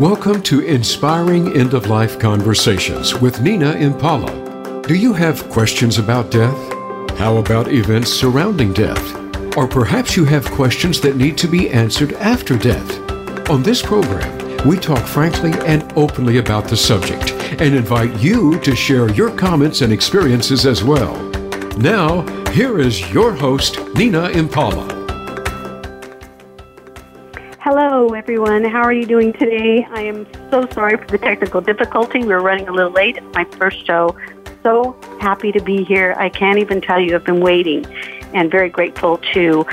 [0.00, 4.82] Welcome to Inspiring End of Life Conversations with Nina Impala.
[4.82, 6.56] Do you have questions about death?
[7.18, 9.56] How about events surrounding death?
[9.56, 13.50] Or perhaps you have questions that need to be answered after death.
[13.50, 18.76] On this program, we talk frankly and openly about the subject and invite you to
[18.76, 21.16] share your comments and experiences as well.
[21.76, 22.22] Now,
[22.52, 24.97] here is your host, Nina Impala.
[28.08, 28.64] Hello, everyone.
[28.64, 29.86] How are you doing today?
[29.90, 32.24] I am so sorry for the technical difficulty.
[32.24, 33.18] We're running a little late.
[33.18, 34.16] It's my first show.
[34.62, 36.14] So happy to be here.
[36.16, 37.84] I can't even tell you, I've been waiting
[38.32, 39.66] and very grateful to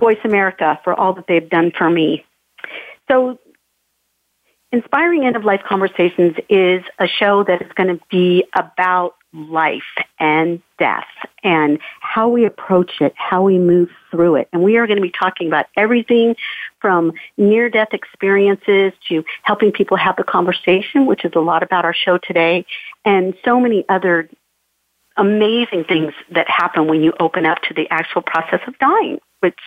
[0.00, 2.24] Voice America for all that they've done for me.
[3.10, 3.38] So,
[4.72, 9.82] Inspiring End of Life Conversations is a show that is going to be about life
[10.18, 11.06] and death
[11.42, 14.48] and how we approach it, how we move through it.
[14.52, 16.36] And we are going to be talking about everything
[16.80, 21.84] from near death experiences to helping people have the conversation, which is a lot about
[21.84, 22.66] our show today,
[23.04, 24.28] and so many other
[25.16, 29.58] amazing things that happen when you open up to the actual process of dying, which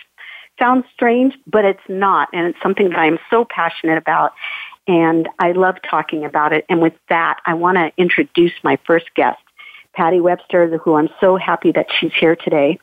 [0.58, 2.28] sounds strange, but it's not.
[2.32, 4.32] And it's something that I'm so passionate about.
[4.88, 6.64] And I love talking about it.
[6.68, 9.38] And with that, I want to introduce my first guest.
[9.96, 12.78] Patty Webster, who I'm so happy that she's here today.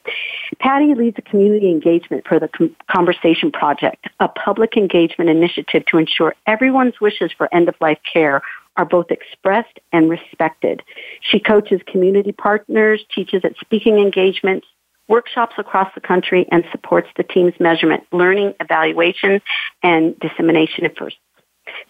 [0.57, 2.49] Patty leads a community engagement for the
[2.91, 8.41] Conversation Project, a public engagement initiative to ensure everyone's wishes for end of life care
[8.77, 10.81] are both expressed and respected.
[11.21, 14.65] She coaches community partners, teaches at speaking engagements,
[15.07, 19.39] workshops across the country, and supports the team's measurement, learning, evaluation,
[19.83, 21.15] and dissemination efforts.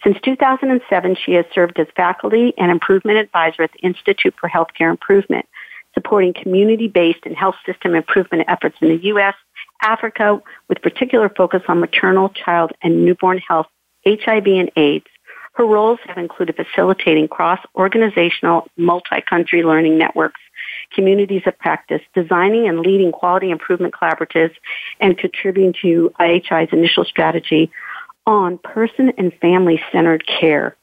[0.02, 4.90] Since 2007, she has served as faculty and improvement advisor at the Institute for Healthcare
[4.90, 5.46] Improvement,
[5.94, 9.34] supporting community-based and health system improvement efforts in the U.S.,
[9.82, 13.66] Africa, with particular focus on maternal, child, and newborn health,
[14.06, 15.06] HIV and AIDS.
[15.54, 20.40] Her roles have included facilitating cross-organizational, multi-country learning networks,
[20.92, 24.54] communities of practice, designing and leading quality improvement collaboratives,
[25.00, 27.70] and contributing to IHI's initial strategy
[28.26, 30.76] on person and family centered care.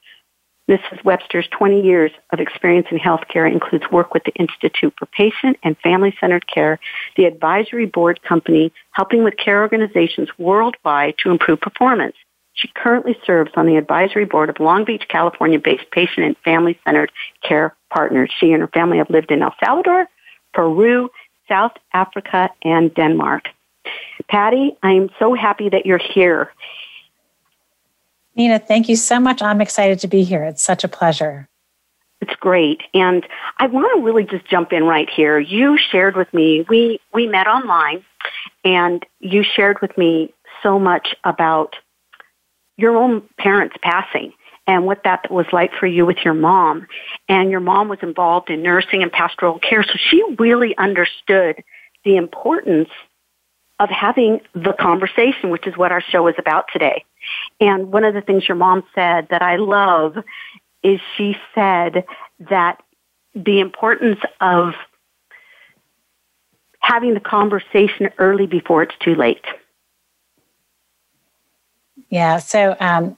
[0.69, 1.03] Mrs.
[1.03, 5.77] Webster's 20 years of experience in healthcare includes work with the Institute for Patient and
[5.79, 6.79] Family Centered Care,
[7.17, 12.15] the advisory board company helping with care organizations worldwide to improve performance.
[12.53, 16.79] She currently serves on the advisory board of Long Beach, California based patient and family
[16.85, 17.11] centered
[17.43, 18.31] care partners.
[18.39, 20.07] She and her family have lived in El Salvador,
[20.53, 21.09] Peru,
[21.49, 23.45] South Africa, and Denmark.
[24.29, 26.51] Patty, I am so happy that you're here.
[28.41, 29.39] Nina, thank you so much.
[29.43, 30.43] I'm excited to be here.
[30.43, 31.47] It's such a pleasure.
[32.21, 32.81] It's great.
[32.91, 33.23] And
[33.59, 35.37] I want to really just jump in right here.
[35.37, 38.03] You shared with me, we, we met online,
[38.63, 41.75] and you shared with me so much about
[42.77, 44.33] your own parents passing
[44.65, 46.87] and what that was like for you with your mom.
[47.29, 51.63] And your mom was involved in nursing and pastoral care, so she really understood
[52.05, 52.89] the importance
[53.79, 57.05] of having the conversation, which is what our show is about today.
[57.59, 60.17] And one of the things your mom said that I love
[60.83, 62.05] is she said
[62.49, 62.81] that
[63.35, 64.73] the importance of
[66.79, 69.45] having the conversation early before it's too late.
[72.09, 72.39] Yeah.
[72.39, 73.17] So um,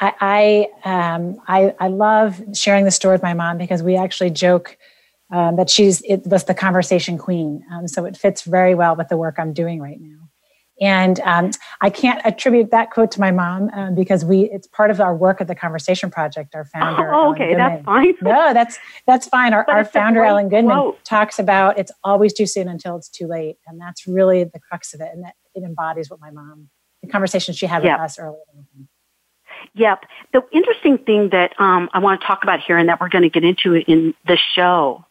[0.00, 4.30] I I, um, I, I love sharing the story with my mom because we actually
[4.30, 4.78] joke
[5.30, 7.64] um, that she's it was the conversation queen.
[7.72, 10.28] Um, so it fits very well with the work I'm doing right now.
[10.80, 11.50] And um,
[11.80, 15.14] I can't attribute that quote to my mom um, because we it's part of our
[15.14, 16.54] work at the Conversation Project.
[16.54, 18.14] Our founder, oh, okay, that's fine.
[18.22, 19.52] no, that's that's fine.
[19.52, 21.04] Our, our founder, Ellen Goodman, quote.
[21.04, 24.94] talks about it's always too soon until it's too late, and that's really the crux
[24.94, 26.68] of it, and that it embodies what my mom,
[27.02, 28.38] the conversation she had with us earlier.
[29.74, 30.04] Yep.
[30.32, 33.22] The interesting thing that um, I want to talk about here, and that we're going
[33.22, 35.04] to get into in the show,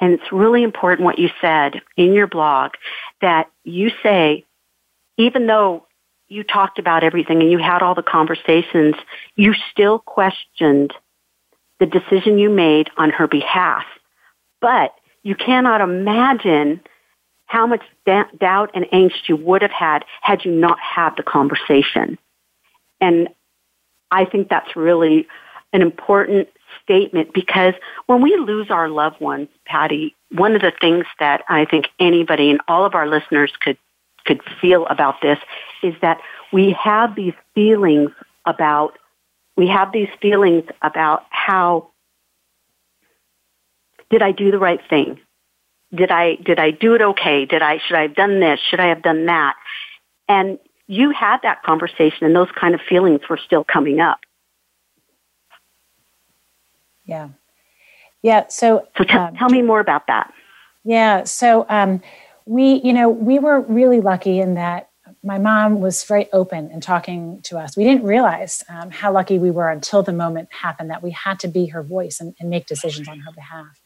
[0.00, 2.72] and it's really important what you said in your blog
[3.20, 4.46] that you say
[5.20, 5.86] even though
[6.28, 8.94] you talked about everything and you had all the conversations,
[9.34, 10.94] you still questioned
[11.80, 13.84] the decision you made on her behalf.
[14.60, 16.80] But you cannot imagine
[17.46, 21.22] how much da- doubt and angst you would have had had you not had the
[21.22, 22.16] conversation.
[23.00, 23.28] And
[24.10, 25.26] I think that's really
[25.72, 26.48] an important
[26.82, 27.74] statement because
[28.06, 32.50] when we lose our loved ones, Patty, one of the things that I think anybody
[32.50, 33.78] and all of our listeners could
[34.30, 35.38] could feel about this
[35.82, 36.20] is that
[36.52, 38.10] we have these feelings
[38.46, 38.96] about
[39.56, 41.90] we have these feelings about how
[44.08, 45.18] did I do the right thing?
[45.92, 47.44] Did I did I do it okay?
[47.44, 48.60] Did I should I have done this?
[48.70, 49.56] Should I have done that?
[50.28, 54.20] And you had that conversation and those kind of feelings were still coming up.
[57.04, 57.30] Yeah.
[58.22, 58.46] Yeah.
[58.48, 60.32] So, so t- um, tell me more about that.
[60.84, 61.24] Yeah.
[61.24, 62.00] So, um,
[62.46, 64.90] we, you know, we were really lucky in that
[65.22, 67.76] my mom was very open in talking to us.
[67.76, 71.38] We didn't realize um, how lucky we were until the moment happened that we had
[71.40, 73.80] to be her voice and, and make decisions on her behalf.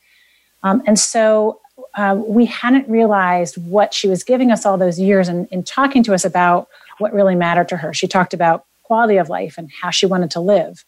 [0.62, 1.61] Um, and so
[1.95, 6.03] uh, we hadn't realized what she was giving us all those years and in talking
[6.05, 6.69] to us about
[6.99, 7.93] what really mattered to her.
[7.93, 10.85] She talked about quality of life and how she wanted to live.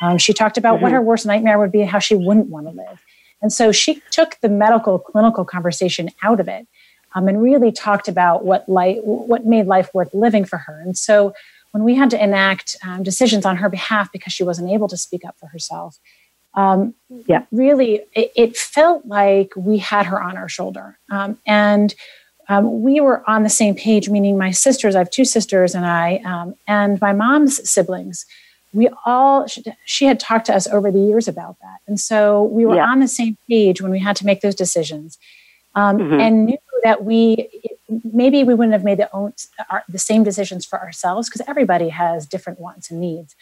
[0.00, 0.84] Um, she talked about mm-hmm.
[0.84, 3.02] what her worst nightmare would be and how she wouldn't want to live.
[3.42, 6.66] And so she took the medical clinical conversation out of it
[7.14, 10.80] um, and really talked about what life, what made life worth living for her.
[10.80, 11.34] And so
[11.72, 14.96] when we had to enact um, decisions on her behalf because she wasn't able to
[14.96, 15.98] speak up for herself,
[16.54, 16.94] um,
[17.26, 21.94] yeah, really, it, it, felt like we had her on our shoulder, um, and
[22.48, 24.08] um, we were on the same page.
[24.08, 28.24] Meaning, my sisters, I have two sisters, and I, um, and my mom's siblings
[28.72, 32.42] we all she, she, had talked to us over the years about that and so
[32.44, 32.86] we were yeah.
[32.86, 35.18] on the same page when we had to make those decisions
[35.74, 36.20] um, mm-hmm.
[36.20, 37.48] and knew that we
[38.12, 39.32] maybe we wouldn't have made the, own,
[39.70, 43.34] our, the same decisions for ourselves because everybody has different wants and needs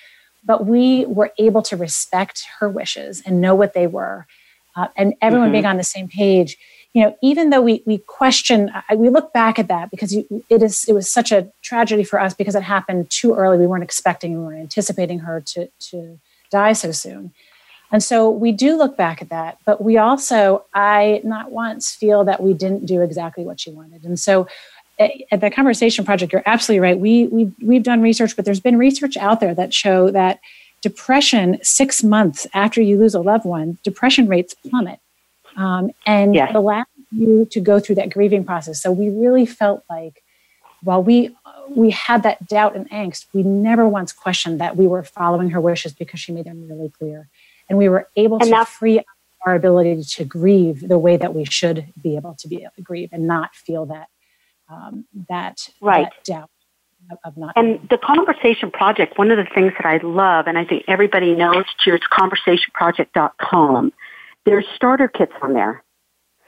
[0.44, 4.26] but we were able to respect her wishes and know what they were
[4.76, 5.54] uh, and everyone mm-hmm.
[5.54, 6.56] being on the same page
[6.96, 10.86] you know, even though we we question, we look back at that because it is
[10.88, 13.58] it was such a tragedy for us because it happened too early.
[13.58, 16.18] We weren't expecting, we weren't anticipating her to to
[16.50, 17.34] die so soon,
[17.92, 19.58] and so we do look back at that.
[19.64, 24.04] But we also, I not once feel that we didn't do exactly what she wanted,
[24.04, 24.46] and so.
[25.30, 26.98] At the conversation project, you're absolutely right.
[26.98, 30.40] We we we've done research, but there's been research out there that show that
[30.80, 35.00] depression six months after you lose a loved one, depression rates plummet
[35.56, 36.50] um, and yes.
[36.54, 38.80] allow you to go through that grieving process.
[38.80, 40.22] So we really felt like
[40.82, 41.34] while we
[41.68, 45.60] we had that doubt and angst, we never once questioned that we were following her
[45.60, 47.28] wishes because she made them really clear,
[47.68, 49.06] and we were able and to free up
[49.46, 52.82] our ability to grieve the way that we should be able to be able to
[52.82, 54.08] grieve and not feel that
[54.68, 56.08] um, that, right.
[56.10, 56.50] that doubt
[57.24, 57.52] of not.
[57.54, 61.36] And the Conversation Project, one of the things that I love, and I think everybody
[61.36, 63.92] knows too, it's conversationproject.com
[64.46, 65.84] there's starter kits on there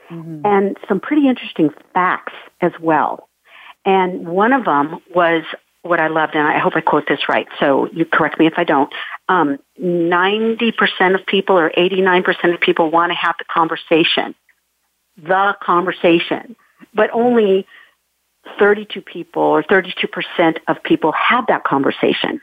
[0.09, 0.41] mm-hmm.
[0.43, 3.29] and some pretty interesting facts as well.
[3.85, 5.43] And one of them was
[5.81, 8.53] what I loved, and I hope I quote this right, so you correct me if
[8.57, 8.91] I don't.
[9.29, 14.35] Um, 90% of people or 89% of people want to have the conversation,
[15.17, 16.55] the conversation,
[16.93, 17.65] but only
[18.57, 22.41] 32 people or 32% of people have that conversation.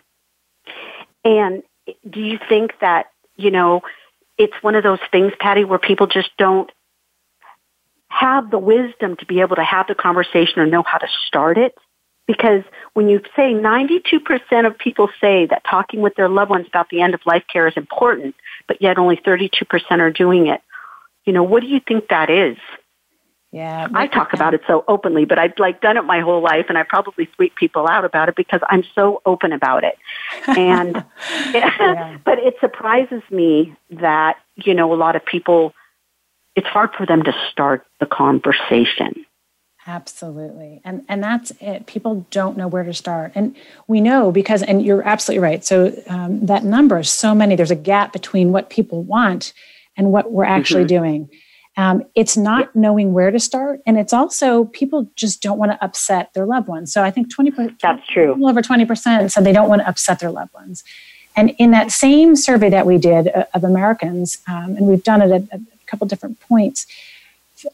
[1.25, 1.62] And
[2.09, 3.06] do you think that,
[3.37, 3.83] you know,
[4.38, 6.71] it's one of those things, Patty, where people just don't
[8.09, 11.59] have the wisdom to be able to have the conversation or know how to start
[11.59, 11.75] it.
[12.26, 12.64] Because
[12.94, 17.00] when you say 92% of people say that talking with their loved ones about the
[17.00, 18.34] end of life care is important,
[18.67, 20.61] but yet only 32% are doing it,
[21.25, 22.56] you know, what do you think that is?
[23.52, 26.67] Yeah, I talk about it so openly, but I've like done it my whole life,
[26.69, 29.96] and I probably freak people out about it because I'm so open about it.
[30.49, 30.96] And
[31.55, 32.19] yeah.
[32.25, 35.73] but it surprises me that you know a lot of people.
[36.55, 39.25] It's hard for them to start the conversation.
[39.88, 40.81] Absolutely.
[40.85, 41.87] And and that's it.
[41.87, 43.33] People don't know where to start.
[43.35, 43.55] And
[43.87, 45.64] we know because and you're absolutely right.
[45.64, 47.55] So um, that number is so many.
[47.55, 49.52] There's a gap between what people want
[49.97, 50.88] and what we're actually mm-hmm.
[50.88, 51.31] doing.
[51.76, 55.85] Um, it's not knowing where to start, and it's also people just don't want to
[55.85, 56.93] upset their loved ones.
[56.93, 57.81] So I think twenty percent.
[57.81, 58.35] That's true.
[58.45, 60.83] Over twenty percent said they don't want to upset their loved ones.
[61.37, 65.21] And in that same survey that we did uh, of Americans, um, and we've done
[65.21, 66.87] it at a couple different points,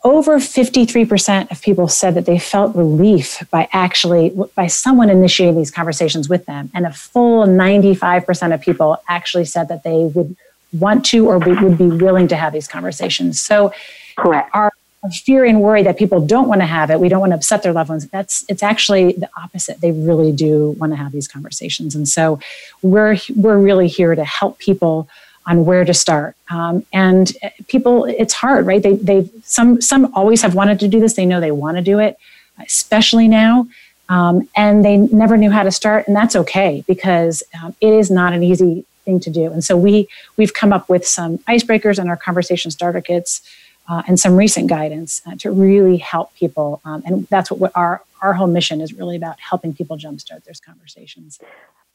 [0.04, 5.72] over 53% of people said that they felt relief by actually by someone initiating these
[5.72, 10.36] conversations with them and a full 95% of people actually said that they would
[10.72, 13.42] want to or would be willing to have these conversations.
[13.42, 13.72] So,
[14.16, 14.50] correct.
[14.54, 14.72] Our
[15.10, 17.62] fear and worry that people don't want to have it, we don't want to upset
[17.62, 18.06] their loved ones.
[18.08, 19.80] That's it's actually the opposite.
[19.80, 22.38] They really do want to have these conversations, and so
[22.82, 25.08] we're we're really here to help people
[25.46, 26.36] on where to start.
[26.50, 27.32] Um, and
[27.68, 28.82] people, it's hard, right?
[28.82, 31.14] They they some some always have wanted to do this.
[31.14, 32.16] They know they want to do it,
[32.58, 33.66] especially now.
[34.08, 38.10] Um, and they never knew how to start, and that's okay because um, it is
[38.10, 39.50] not an easy thing to do.
[39.52, 43.40] And so we we've come up with some icebreakers and our conversation starter kits
[43.88, 46.80] uh, and some recent guidance uh, to really help people.
[46.84, 50.60] Um, and that's what our our whole mission is really about helping people jumpstart those
[50.60, 51.38] conversations.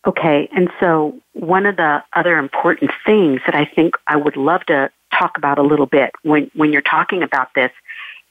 [0.06, 4.66] Okay, and so one of the other important things that I think I would love
[4.68, 7.72] to talk about a little bit when when you're talking about this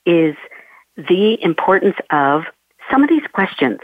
[0.05, 0.37] is
[0.97, 2.45] the importance of
[2.91, 3.81] some of these questions.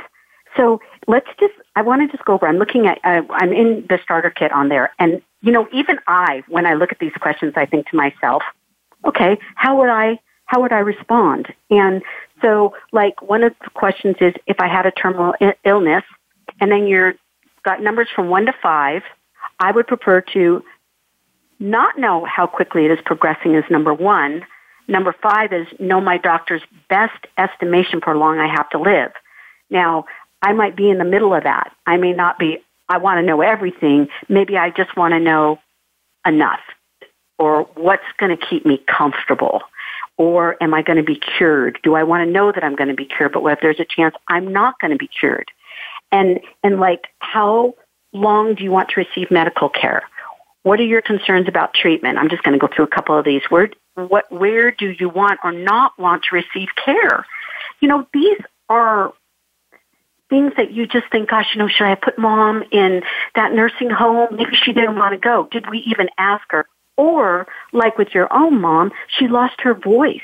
[0.57, 2.47] So let's just I want to just go over.
[2.47, 5.99] I'm looking at, uh, I'm in the starter kit on there, and you know, even
[6.07, 8.43] I, when I look at these questions, I think to myself,
[9.05, 11.53] okay, how would I, how would I respond?
[11.69, 12.03] And
[12.43, 15.35] so, like, one of the questions is if I had a terminal
[15.65, 16.05] illness,
[16.61, 17.15] and then you're
[17.65, 19.03] got numbers from one to five,
[19.59, 20.65] I would prefer to
[21.61, 24.45] not know how quickly it is progressing as number one.
[24.89, 29.13] Number five is know my doctor's best estimation for how long I have to live.
[29.71, 30.07] Now,
[30.43, 31.73] I might be in the middle of that.
[31.87, 32.59] I may not be,
[32.89, 34.09] I want to know everything.
[34.29, 35.61] Maybe I just want to know
[36.27, 36.61] enough
[37.39, 39.63] or what's going to keep me comfortable
[40.19, 41.79] or am I going to be cured?
[41.83, 43.33] Do I want to know that I'm going to be cured?
[43.33, 45.51] But what if there's a chance I'm not going to be cured?
[46.11, 47.75] And, and like, how
[48.13, 50.03] long do you want to receive medical care?
[50.63, 52.19] What are your concerns about treatment?
[52.19, 53.43] I'm just going to go through a couple of these.
[53.49, 57.27] Where, what, where do you want or not want to receive care?
[57.81, 58.39] You know, these
[58.69, 59.13] are
[60.31, 63.03] things that you just think, gosh, you know, should I put mom in
[63.35, 64.29] that nursing home?
[64.37, 65.49] Maybe she didn't want to go.
[65.51, 66.67] Did we even ask her?
[66.97, 70.21] Or, like with your own mom, she lost her voice.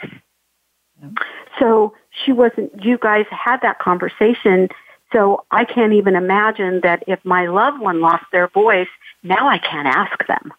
[1.58, 4.68] So she wasn't, you guys had that conversation.
[5.12, 8.88] So I can't even imagine that if my loved one lost their voice,
[9.22, 10.52] now I can't ask them.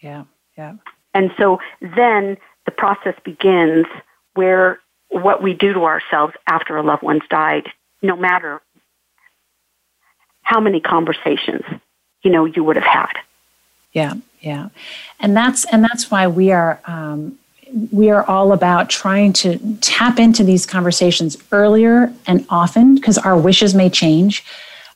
[0.00, 0.24] Yeah,
[0.56, 0.74] yeah.
[1.14, 3.86] And so then the process begins
[4.34, 4.78] where
[5.08, 7.68] what we do to ourselves after a loved one's died,
[8.00, 8.62] no matter
[10.42, 11.64] how many conversations,
[12.22, 13.12] you know, you would have had.
[13.92, 14.68] Yeah, yeah,
[15.18, 17.38] and that's and that's why we are um,
[17.92, 23.36] we are all about trying to tap into these conversations earlier and often because our
[23.36, 24.44] wishes may change.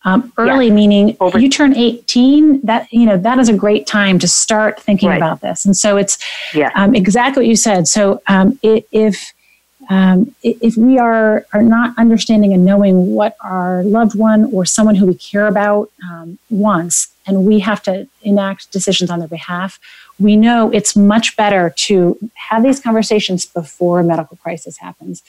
[0.07, 0.75] Um, early yes.
[0.75, 1.39] meaning Over.
[1.39, 5.17] you turn 18 that you know that is a great time to start thinking right.
[5.17, 6.19] about this and so it's
[6.53, 6.71] yeah.
[6.75, 9.33] um, exactly what you said so um, it, if
[9.91, 14.95] um, if we are are not understanding and knowing what our loved one or someone
[14.95, 19.79] who we care about um, wants and we have to enact decisions on their behalf
[20.21, 25.23] we know it's much better to have these conversations before a medical crisis happens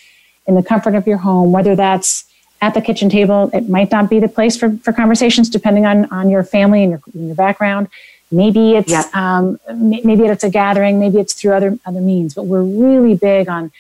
[0.48, 2.26] in the comfort of your home whether that's
[2.62, 3.50] at the kitchen table.
[3.54, 6.92] It might not be the place for, for conversations depending on, on your family and
[6.92, 7.88] your, and your background.
[8.32, 9.14] Maybe it's yep.
[9.16, 12.34] um, maybe it's a gathering, maybe it's through other other means.
[12.34, 13.72] But we're really big on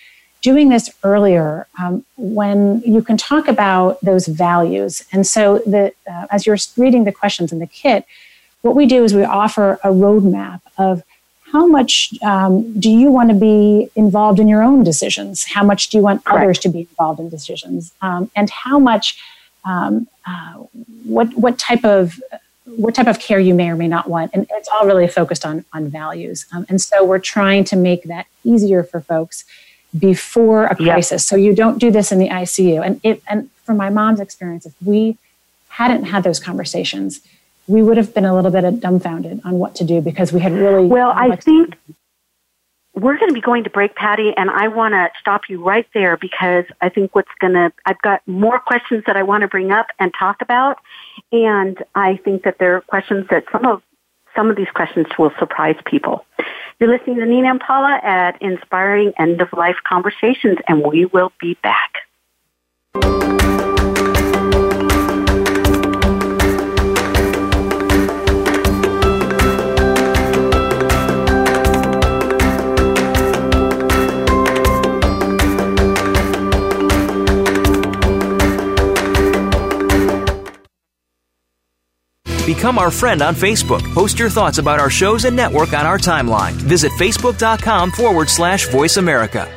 [0.46, 5.04] doing this earlier um, when you can talk about those values.
[5.12, 8.06] And so, the uh, as you're reading the questions in the kit,
[8.62, 11.02] what we do is we offer a roadmap of
[11.52, 15.46] how much um, do you want to be involved in your own decisions?
[15.46, 16.44] How much do you want Correct.
[16.44, 17.92] others to be involved in decisions?
[18.04, 19.20] Um, and how much,
[19.64, 20.54] um, uh,
[21.16, 22.22] what what type of
[22.66, 24.30] what type of care you may or may not want?
[24.36, 26.46] And it's all really focused on on values.
[26.54, 29.44] Um, and so we're trying to make that easier for folks
[29.98, 31.28] before a crisis, yep.
[31.30, 32.86] so you don't do this in the ICU.
[32.86, 35.18] And it and from my mom's experience, if we
[35.70, 37.22] hadn't had those conversations
[37.68, 40.54] we would have been a little bit dumbfounded on what to do because we had
[40.54, 40.86] really.
[40.88, 41.76] Well, I think
[42.94, 45.88] we're going to be going to break, Patty, and I want to stop you right
[45.94, 49.48] there because I think what's going to, I've got more questions that I want to
[49.48, 50.78] bring up and talk about.
[51.32, 53.82] And I think that there are questions that some of,
[54.36, 56.26] some of these questions will surprise people.
[56.78, 61.58] You're listening to Nina Impala at Inspiring End of Life Conversations, and we will be
[61.64, 61.94] back.
[82.56, 83.84] Become our friend on Facebook.
[83.94, 86.54] Post your thoughts about our shows and network on our timeline.
[86.54, 89.52] Visit facebook.com forward slash voice America.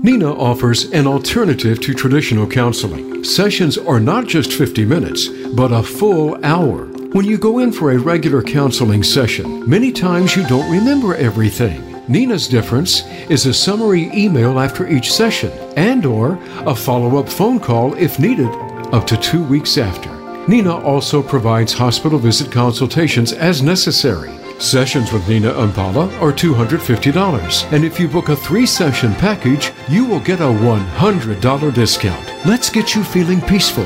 [0.00, 3.24] Nina offers an alternative to traditional counseling.
[3.24, 6.86] Sessions are not just 50 minutes, but a full hour.
[7.12, 11.82] When you go in for a regular counseling session, many times you don't remember everything.
[12.06, 17.94] Nina's difference is a summary email after each session and or a follow-up phone call
[17.94, 18.48] if needed
[18.94, 20.17] up to 2 weeks after.
[20.48, 24.32] Nina also provides hospital visit consultations as necessary.
[24.58, 30.06] Sessions with Nina Impala are $250, and if you book a three session package, you
[30.06, 32.46] will get a $100 discount.
[32.46, 33.84] Let's get you feeling peaceful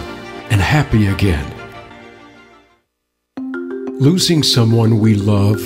[0.50, 1.44] and happy again.
[3.98, 5.60] Losing someone we love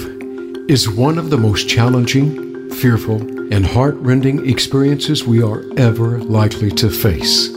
[0.66, 3.20] is one of the most challenging, fearful,
[3.52, 7.48] and heartrending experiences we are ever likely to face.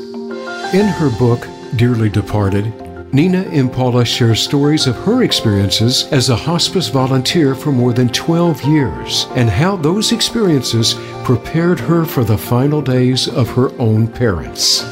[0.73, 6.89] In her book, Dearly Departed, Nina Impala shares stories of her experiences as a hospice
[6.89, 12.83] volunteer for more than 12 years and how those experiences prepared her for the final
[12.83, 14.83] days of her own parents.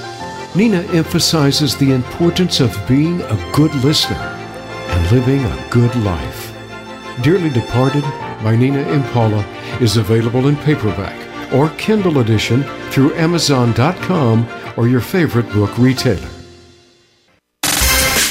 [0.55, 6.55] Nina emphasizes the importance of being a good listener and living a good life.
[7.21, 8.03] Dearly Departed
[8.43, 9.45] by Nina Impala
[9.79, 16.36] is available in paperback or Kindle edition through Amazon.com or your favorite book retailer.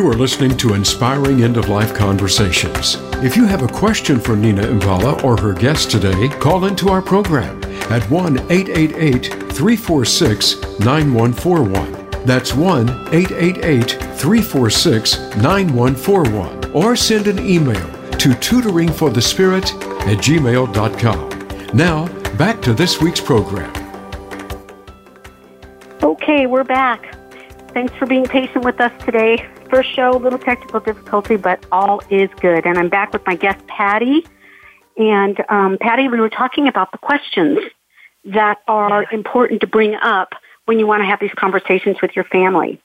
[0.00, 2.96] You are listening to Inspiring End of Life Conversations.
[3.22, 7.02] If you have a question for Nina Impala or her guest today, call into our
[7.02, 12.24] program at 1 888 346 9141.
[12.24, 16.72] That's 1 888 346 9141.
[16.72, 19.66] Or send an email to tutoringforthespirit
[20.06, 21.76] at gmail.com.
[21.76, 23.70] Now, back to this week's program.
[26.02, 27.18] Okay, we're back.
[27.74, 29.46] Thanks for being patient with us today.
[29.70, 32.66] First show, a little technical difficulty, but all is good.
[32.66, 34.26] And I'm back with my guest, Patty.
[34.96, 37.60] And um, Patty, we were talking about the questions
[38.24, 40.34] that are important to bring up
[40.64, 42.80] when you want to have these conversations with your family.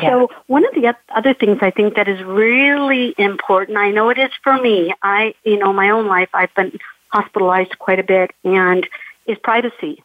[0.00, 0.10] Yeah.
[0.10, 4.18] So one of the other things I think that is really important, I know it
[4.18, 4.94] is for me.
[5.02, 6.78] I, you know, my own life, I've been
[7.08, 8.88] hospitalized quite a bit, and
[9.26, 10.02] is privacy.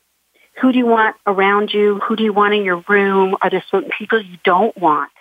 [0.62, 2.00] Who do you want around you?
[2.08, 3.36] Who do you want in your room?
[3.42, 5.12] Are there certain people you don't want?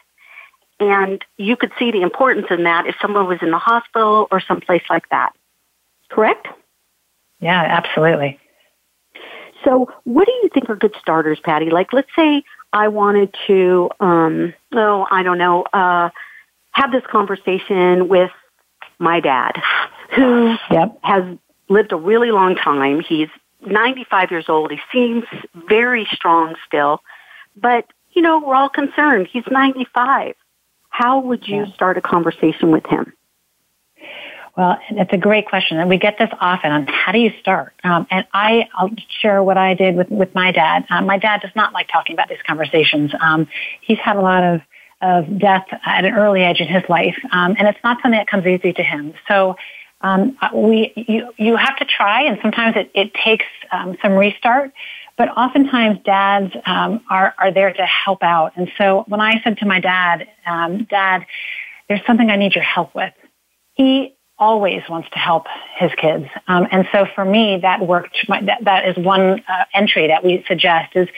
[0.78, 4.40] And you could see the importance in that if someone was in the hospital or
[4.40, 5.32] someplace like that.
[6.10, 6.46] Correct?
[7.40, 8.38] Yeah, absolutely.
[9.64, 11.70] So, what do you think are good starters, Patty?
[11.70, 16.10] Like, let's say I wanted to, um, oh, I don't know, uh,
[16.72, 18.30] have this conversation with
[18.98, 19.62] my dad,
[20.14, 20.98] who Yep.
[21.02, 21.24] has
[21.68, 23.00] lived a really long time.
[23.00, 23.28] He's
[23.66, 24.70] 95 years old.
[24.70, 25.24] He seems
[25.68, 27.02] very strong still,
[27.56, 29.28] but you know, we're all concerned.
[29.32, 30.34] He's 95.
[30.90, 33.14] How would you start a conversation with him?
[34.56, 37.72] Well, it's a great question, and we get this often on how do you start.
[37.84, 40.84] Um, and I, I'll share what I did with with my dad.
[40.90, 43.12] Um, my dad does not like talking about these conversations.
[43.18, 43.48] Um,
[43.80, 44.60] he's had a lot of
[45.00, 48.26] of death at an early age in his life, um, and it's not something that
[48.26, 49.14] comes easy to him.
[49.26, 49.56] So.
[50.02, 54.72] Um, we you you have to try, and sometimes it, it takes um, some restart.
[55.18, 58.52] But oftentimes, dads um, are are there to help out.
[58.56, 61.26] And so, when I said to my dad, um, "Dad,
[61.88, 63.12] there's something I need your help with,"
[63.74, 66.26] he always wants to help his kids.
[66.48, 68.28] Um, and so for me, that worked.
[68.28, 71.08] My, that, that is one uh, entry that we suggest is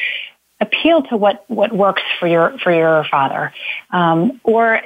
[0.65, 3.53] appeal to what, what works for your for your father,
[3.91, 4.81] um, or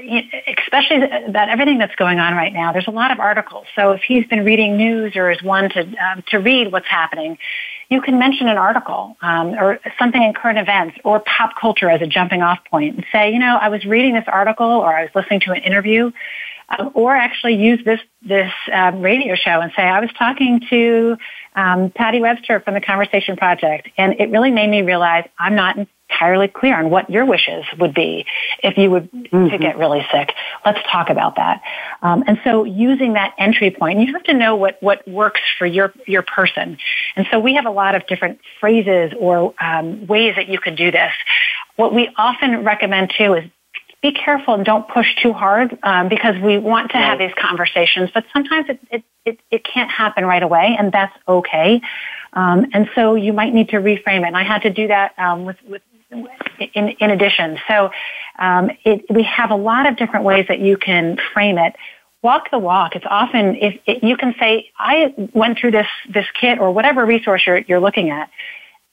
[0.59, 2.73] especially that everything that's going on right now.
[2.73, 3.67] There's a lot of articles.
[3.75, 7.39] So if he's been reading news or is one to um, to read what's happening,
[7.89, 12.03] you can mention an article um, or something in current events or pop culture as
[12.03, 15.03] a jumping off point and say, you know, I was reading this article or I
[15.03, 16.13] was listening to an interview
[16.69, 21.17] um, or actually use this this um, radio show and say I was talking to
[21.55, 25.77] um, Patty Webster from the Conversation Project, and it really made me realize I'm not
[25.79, 28.27] entirely clear on what your wishes would be
[28.63, 29.51] if you would Mm-hmm.
[29.51, 30.33] to get really sick.
[30.65, 31.61] Let's talk about that.
[32.01, 35.67] Um, and so, using that entry point, you have to know what what works for
[35.67, 36.79] your your person.
[37.15, 40.77] And so, we have a lot of different phrases or um, ways that you can
[40.77, 41.13] do this.
[41.77, 43.45] What we often recommend too is
[44.01, 48.11] be careful and don't push too hard um, because we want to have these conversations,
[48.15, 51.81] but sometimes it, it, it, it can't happen right away, and that's okay.
[52.33, 54.29] Um, and so you might need to reframe it.
[54.29, 57.59] And I had to do that um, with, with in, in addition.
[57.67, 57.91] So
[58.39, 61.75] um, it, we have a lot of different ways that you can frame it.
[62.23, 62.97] Walk the walk.
[62.97, 67.07] It's often if, if you can say, "I went through this this kit or whatever
[67.07, 68.29] resource you're, you're looking at,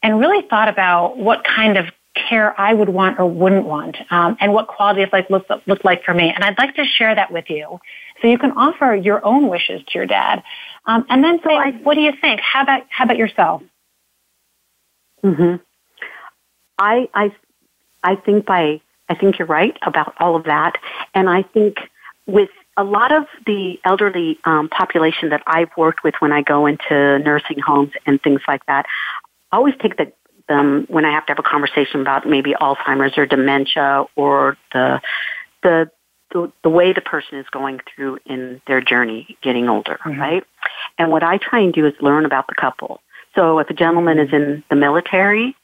[0.03, 1.85] and really thought about what kind of
[2.15, 6.04] care I would want or wouldn't want, um, and what quality of life looked like
[6.04, 6.32] for me.
[6.34, 7.80] And I'd like to share that with you,
[8.21, 10.41] so you can offer your own wishes to your dad,
[10.86, 12.39] um, and then say, I- "What do you think?
[12.39, 13.62] How about how about yourself?"
[15.23, 15.56] hmm
[16.80, 17.32] I I
[18.04, 20.78] I think by I think you're right about all of that,
[21.13, 21.78] and I think
[22.28, 26.65] with a lot of the elderly um, population that I've worked with when I go
[26.65, 28.86] into nursing homes and things like that,
[29.51, 30.12] I always take the
[30.47, 35.01] them when I have to have a conversation about maybe Alzheimer's or dementia or the
[35.63, 35.89] the
[36.31, 40.19] the, the way the person is going through in their journey getting older, Mhm.
[40.19, 40.43] right?
[40.97, 42.99] And what I try and do is learn about the couple.
[43.36, 45.55] So if a gentleman is in the military,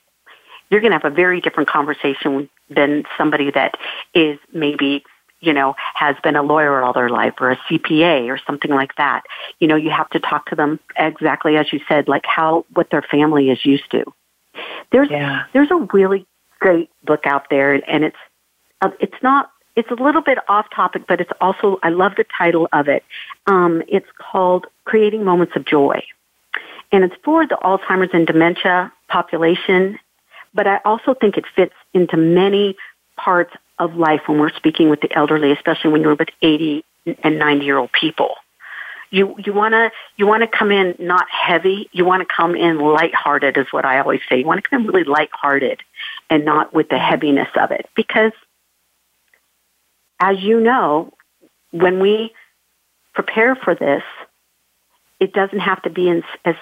[0.69, 3.75] you're going to have a very different conversation than somebody that
[4.13, 5.03] is maybe
[5.41, 8.95] you know, has been a lawyer all their life or a CPA or something like
[8.95, 9.23] that.
[9.59, 12.91] You know, you have to talk to them exactly as you said, like how, what
[12.91, 14.05] their family is used to.
[14.91, 15.43] There's, yeah.
[15.53, 16.25] there's a really
[16.59, 18.17] great book out there and it's,
[18.81, 22.25] uh, it's not, it's a little bit off topic, but it's also, I love the
[22.37, 23.03] title of it.
[23.47, 26.03] Um, it's called Creating Moments of Joy.
[26.91, 29.97] And it's for the Alzheimer's and dementia population,
[30.53, 32.75] but I also think it fits into many
[33.15, 36.83] parts of life when we're speaking with the elderly, especially when you're with 80
[37.23, 38.35] and 90 year old people.
[39.11, 43.67] You, you wanna, you wanna come in not heavy, you wanna come in lighthearted is
[43.71, 44.39] what I always say.
[44.39, 45.81] You wanna come in really lighthearted
[46.29, 47.89] and not with the heaviness of it.
[47.95, 48.31] Because
[50.19, 51.11] as you know,
[51.71, 52.33] when we
[53.13, 54.03] prepare for this,
[55.19, 56.55] it doesn't have to be in, as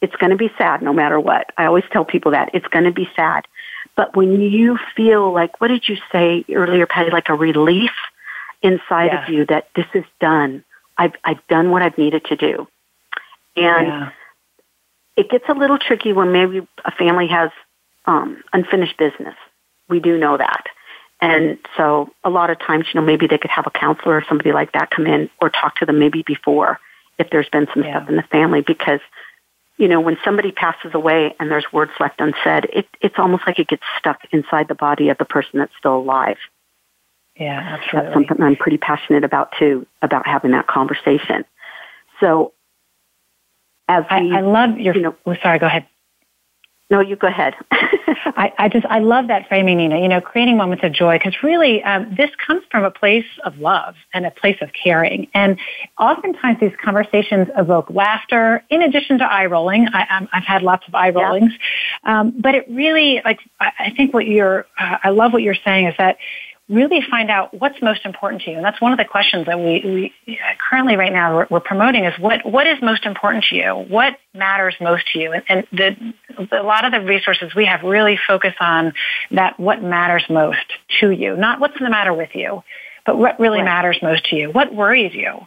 [0.00, 1.52] it's going to be sad no matter what.
[1.56, 3.46] I always tell people that it's going to be sad.
[3.96, 7.92] But when you feel like, what did you say earlier, Patty, like a relief
[8.62, 10.64] inside of you that this is done.
[10.98, 12.68] I've, I've done what I've needed to do.
[13.56, 14.10] And yeah.
[15.16, 17.50] it gets a little tricky when maybe a family has
[18.06, 19.34] um, unfinished business.
[19.88, 20.64] We do know that.
[21.20, 24.24] And so a lot of times, you know, maybe they could have a counselor or
[24.28, 26.78] somebody like that come in or talk to them maybe before
[27.18, 27.96] if there's been some yeah.
[27.96, 29.00] stuff in the family because
[29.78, 33.58] you know, when somebody passes away and there's words left unsaid, it, it's almost like
[33.58, 36.38] it gets stuck inside the body of the person that's still alive.
[37.38, 38.10] Yeah, absolutely.
[38.10, 41.44] That's something I'm pretty passionate about too, about having that conversation.
[42.20, 42.52] So,
[43.88, 44.94] as we, I, I love your.
[44.96, 45.86] You know, oh, sorry, go ahead.
[46.88, 47.54] No, you go ahead.
[47.70, 51.34] I, I, just, I love that framing, Nina, you know, creating moments of joy, because
[51.42, 55.26] really um, this comes from a place of love and a place of caring.
[55.34, 55.58] And
[55.98, 59.88] oftentimes these conversations evoke laughter in addition to eye rolling.
[59.92, 61.52] I, have had lots of eye rollings.
[62.04, 62.20] Yeah.
[62.20, 65.56] Um, but it really, like, I, I think what you're, uh, I love what you're
[65.64, 66.18] saying is that
[66.68, 68.56] really find out what's most important to you.
[68.56, 72.04] And that's one of the questions that we, we currently right now we're, we're, promoting
[72.04, 73.86] is what, what is most important to you?
[73.88, 75.32] What matters most to you?
[75.32, 78.94] And, and the, a lot of the resources we have really focus on
[79.30, 80.66] that what matters most
[81.00, 82.62] to you, not what's the matter with you,
[83.04, 83.64] but what really right.
[83.64, 84.50] matters most to you.
[84.50, 85.38] What worries you?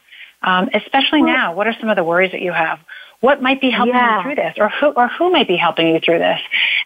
[0.41, 2.79] Um, especially well, now, what are some of the worries that you have?
[3.19, 4.17] What might be helping yeah.
[4.17, 6.39] you through this, or who, or who might be helping you through this?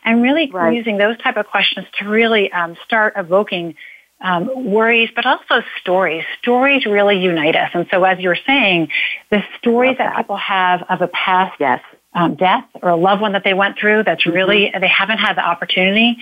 [0.03, 0.73] And really right.
[0.73, 3.75] using those type of questions to really um, start evoking
[4.23, 6.23] um, worries, but also stories.
[6.41, 7.69] Stories really unite us.
[7.73, 8.87] And so, as you're saying,
[9.29, 10.13] the stories that.
[10.13, 10.17] that.
[10.17, 11.81] people have of a past yes.
[12.13, 14.33] um, death or a loved one that they went through that's mm-hmm.
[14.33, 16.17] really, they haven't had the opportunity.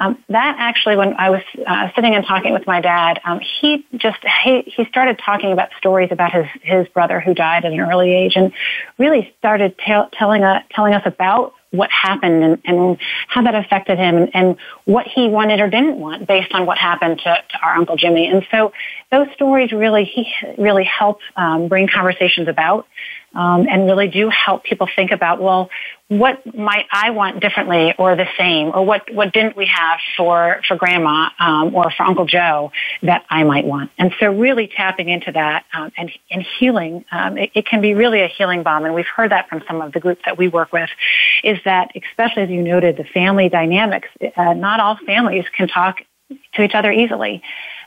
[0.00, 3.86] Um, that actually, when I was uh, sitting and talking with my dad, um, he
[3.96, 7.78] just he, he started talking about stories about his his brother who died at an
[7.78, 8.52] early age, and
[8.98, 13.98] really started t- telling uh, telling us about what happened and, and how that affected
[13.98, 17.58] him and, and, what he wanted or didn't want based on what happened to, to
[17.62, 18.26] our Uncle Jimmy.
[18.26, 18.72] And so
[19.10, 20.26] those stories really, he
[20.58, 22.86] really help um, bring conversations about
[23.34, 25.70] um, and really do help people think about, well,
[26.08, 30.60] what might I want differently or the same, or what, what didn't we have for,
[30.68, 33.90] for grandma um, or for Uncle Joe that I might want?
[33.98, 37.94] And so really tapping into that um, and, and healing, um, it, it, can be
[37.94, 38.84] really a healing balm.
[38.84, 40.90] And we've heard that from some of the groups that we work with,
[41.42, 45.96] is that especially as you noted, the family dynamics, uh, not all families can talk
[46.54, 47.42] to each other easily.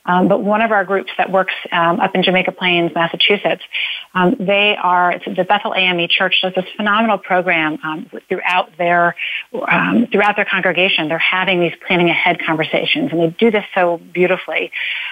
[0.08, 3.62] Um, but one of our groups that works um, up in Jamaica Plains, Massachusetts,
[4.14, 9.16] um, they are the Bethel AME Church does this phenomenal program um, throughout their
[9.54, 11.10] um, throughout their congregation.
[11.10, 14.72] They're having these planning ahead conversations, and they do this so beautifully.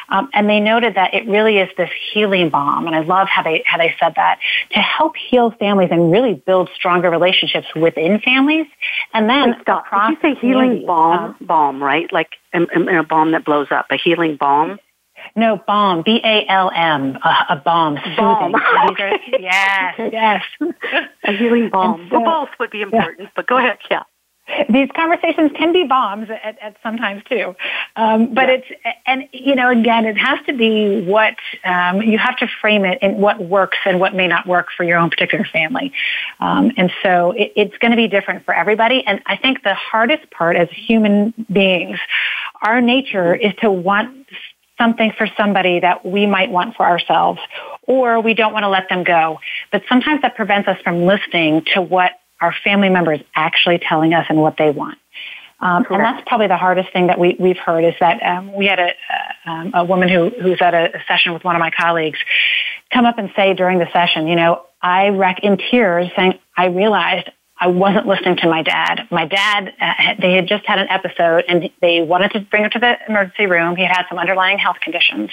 [0.10, 3.44] Um, and they noted that it really is this healing balm, and I love how
[3.44, 4.40] they how they said that
[4.72, 8.68] to help heal families and really build stronger relationships within families,
[9.14, 9.86] and then Wait, stop.
[9.92, 11.36] Did you say healing balm?
[11.42, 12.12] balm, right?
[12.12, 14.80] Like in, in a balm that blows up, a healing balm.
[15.36, 18.56] No, balm, B A L M, a balm, balm.
[18.56, 20.44] Are, yes, yes.
[21.24, 22.08] a healing balm.
[22.12, 23.30] So, both would be important, yeah.
[23.36, 24.04] but go ahead, yeah.
[24.70, 27.56] These conversations can be bombs at, at sometimes too,
[27.96, 28.56] um, but yeah.
[28.56, 28.68] it's
[29.08, 33.00] and you know again it has to be what um, you have to frame it
[33.02, 35.92] in what works and what may not work for your own particular family,
[36.40, 39.04] um, and so it, it's going to be different for everybody.
[39.08, 41.98] And I think the hardest part as human beings,
[42.62, 44.28] our nature is to want
[44.78, 47.40] something for somebody that we might want for ourselves,
[47.84, 49.40] or we don't want to let them go.
[49.72, 52.12] But sometimes that prevents us from listening to what
[52.42, 54.98] our family members actually telling us and what they want.
[55.62, 58.66] Um, and that's probably the hardest thing that we, we've heard is that um, we
[58.68, 58.92] had a,
[59.50, 62.20] um, a woman who, who's at a, a session with one of my colleagues
[62.92, 66.68] come up and say during the session, you know, I wreck in tears saying, I
[66.68, 69.08] realized I wasn't listening to my dad.
[69.12, 72.70] My dad, uh, they had just had an episode and they wanted to bring him
[72.72, 73.78] to the emergency room.
[73.78, 75.30] He had some underlying health conditions.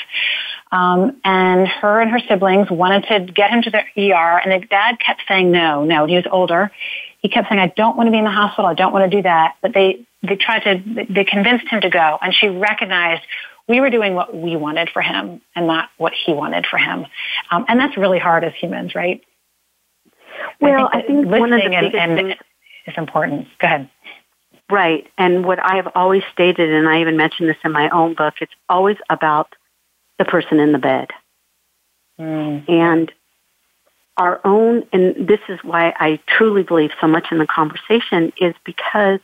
[0.70, 4.66] Um, and her and her siblings wanted to get him to the ER and the
[4.66, 6.06] dad kept saying no, no.
[6.06, 6.70] He was older.
[7.18, 8.66] He kept saying, I don't want to be in the hospital.
[8.66, 9.56] I don't want to do that.
[9.60, 13.22] But they, they tried to, they convinced him to go and she recognized
[13.68, 17.06] we were doing what we wanted for him and not what he wanted for him.
[17.50, 19.22] Um, and that's really hard as humans, right?
[20.60, 22.34] Well, I think, I think one of the biggest and, things
[22.86, 23.48] is important.
[23.58, 23.90] Go ahead.
[24.70, 25.06] Right.
[25.18, 28.34] And what I have always stated, and I even mentioned this in my own book,
[28.40, 29.54] it's always about
[30.18, 31.08] the person in the bed.
[32.18, 32.68] Mm.
[32.68, 33.12] And
[34.16, 38.54] our own, and this is why I truly believe so much in the conversation, is
[38.64, 39.20] because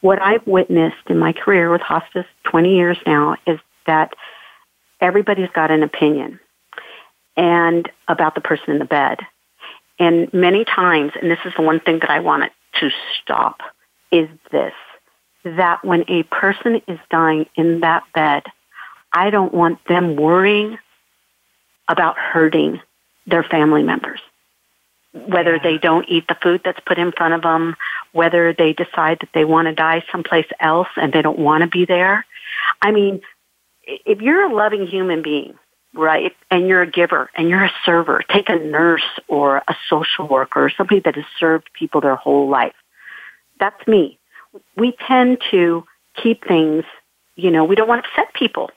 [0.00, 4.14] what I've witnessed in my career with hospice 20 years now is that
[5.00, 6.40] everybody's got an opinion
[7.36, 9.18] and about the person in the bed.
[9.98, 12.90] And many times, and this is the one thing that I want to
[13.22, 13.60] stop,
[14.10, 14.72] is this,
[15.44, 18.42] that when a person is dying in that bed,
[19.12, 20.78] I don't want them worrying
[21.88, 22.80] about hurting
[23.26, 24.20] their family members.
[25.12, 27.76] Whether they don't eat the food that's put in front of them,
[28.12, 31.68] whether they decide that they want to die someplace else and they don't want to
[31.68, 32.26] be there.
[32.82, 33.20] I mean,
[33.84, 35.56] if you're a loving human being
[35.94, 36.32] right?
[36.50, 38.22] And you're a giver and you're a server.
[38.30, 42.48] Take a nurse or a social worker or somebody that has served people their whole
[42.48, 42.74] life.
[43.60, 44.18] That's me.
[44.76, 45.84] We tend to
[46.20, 46.84] keep things,
[47.36, 48.70] you know, we don't want to upset people,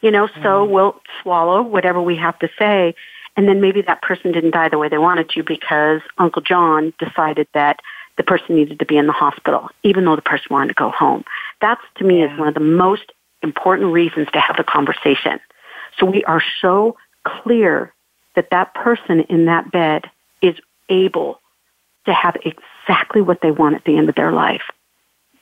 [0.00, 0.70] you know, so mm.
[0.70, 2.94] we'll swallow whatever we have to say.
[3.36, 6.92] And then maybe that person didn't die the way they wanted to because Uncle John
[6.98, 7.80] decided that
[8.16, 10.90] the person needed to be in the hospital, even though the person wanted to go
[10.90, 11.24] home.
[11.60, 12.32] That's to me yeah.
[12.32, 15.38] is one of the most important reasons to have the conversation
[15.98, 17.92] so we are so clear
[18.36, 20.04] that that person in that bed
[20.40, 20.54] is
[20.88, 21.40] able
[22.06, 24.62] to have exactly what they want at the end of their life.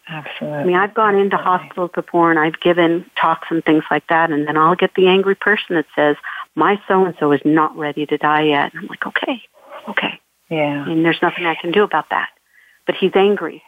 [0.09, 0.59] Absolutely.
[0.59, 4.31] I mean, I've gone into hospitals before and I've given talks and things like that,
[4.31, 6.17] and then I'll get the angry person that says,
[6.55, 8.73] My so and so is not ready to die yet.
[8.73, 9.43] And I'm like, Okay,
[9.89, 10.21] okay.
[10.49, 10.89] Yeah.
[10.89, 12.29] And there's nothing I can do about that.
[12.87, 13.63] But he's angry.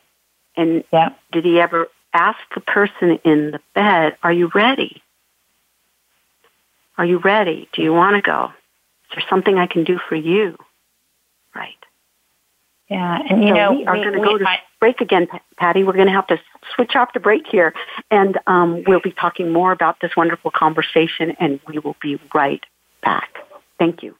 [0.57, 1.11] And yeah.
[1.33, 5.03] did he ever ask the person in the bed, Are you ready?
[6.99, 7.69] Are you ready?
[7.73, 8.51] Do you want to go?
[9.11, 10.59] Is there something I can do for you?
[11.55, 11.75] Right.
[12.91, 15.85] Yeah, and you so know, we are going to go to I, break again, Patty.
[15.85, 16.39] We're going to have to
[16.75, 17.75] switch off to break here,
[18.11, 22.65] and um, we'll be talking more about this wonderful conversation, and we will be right
[23.03, 23.29] back.
[23.79, 24.17] Thank you.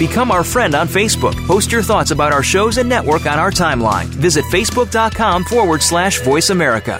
[0.00, 1.36] Become our friend on Facebook.
[1.46, 4.06] Post your thoughts about our shows and network on our timeline.
[4.06, 6.98] Visit facebook.com forward slash voice America.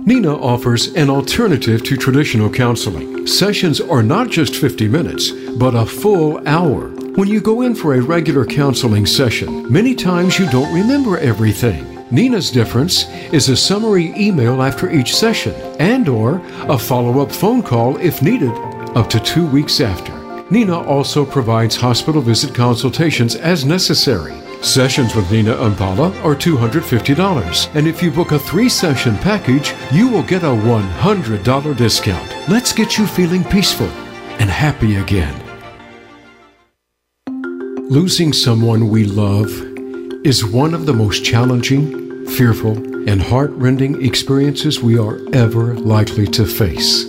[0.00, 3.28] Nina offers an alternative to traditional counseling.
[3.28, 6.88] Sessions are not just 50 minutes, but a full hour.
[7.14, 12.04] When you go in for a regular counseling session, many times you don't remember everything.
[12.10, 17.96] Nina's difference is a summary email after each session and or a follow-up phone call
[17.98, 18.52] if needed
[18.96, 20.13] up to 2 weeks after.
[20.50, 24.34] Nina also provides hospital visit consultations as necessary.
[24.62, 30.08] Sessions with Nina Impala are $250, and if you book a three session package, you
[30.08, 32.48] will get a $100 discount.
[32.48, 33.88] Let's get you feeling peaceful
[34.38, 35.40] and happy again.
[37.88, 39.50] Losing someone we love
[40.26, 42.76] is one of the most challenging, fearful,
[43.08, 47.04] and heart-rending experiences we are ever likely to face.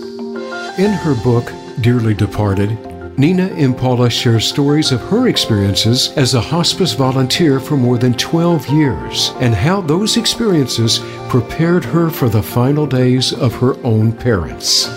[0.78, 2.78] In her book, Dearly Departed,
[3.18, 8.68] Nina Impala shares stories of her experiences as a hospice volunteer for more than 12
[8.68, 11.00] years and how those experiences
[11.30, 14.90] prepared her for the final days of her own parents.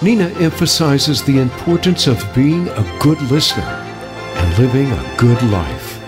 [0.00, 6.00] Nina emphasizes the importance of being a good listener and living a good life.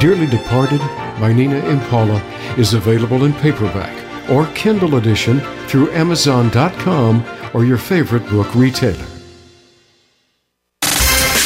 [0.00, 0.80] Dearly Departed
[1.20, 2.22] by Nina Impala
[2.56, 9.15] is available in paperback or Kindle edition through Amazon.com or your favorite book retailer.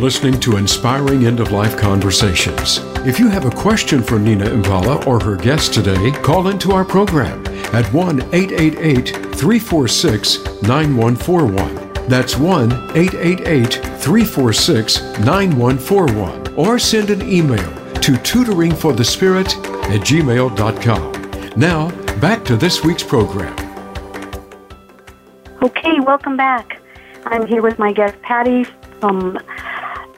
[0.00, 2.78] Listening to Inspiring End of Life Conversations.
[3.06, 6.86] If you have a question for Nina Impala or her guest today, call into our
[6.86, 12.08] program at 1 888 346 9141.
[12.08, 16.54] That's 1 888 346 9141.
[16.54, 19.48] Or send an email to tutoringforthespirit
[19.94, 21.52] at gmail.com.
[21.60, 23.54] Now, back to this week's program.
[25.62, 26.80] Okay, welcome back.
[27.26, 28.64] I'm here with my guest Patty
[29.00, 29.38] from